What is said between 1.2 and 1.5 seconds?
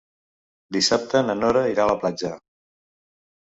na